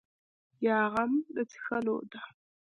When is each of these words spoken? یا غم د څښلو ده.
یا 0.65 0.79
غم 0.93 1.11
د 1.35 1.37
څښلو 1.51 1.97
ده. 2.11 2.21